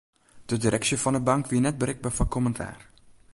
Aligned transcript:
De 0.49 0.57
direksje 0.63 0.97
fan 1.01 1.15
'e 1.15 1.19
bank 1.27 1.45
wie 1.49 1.61
net 1.63 1.77
berikber 1.81 2.13
foar 2.17 2.31
kommentaar. 2.35 2.79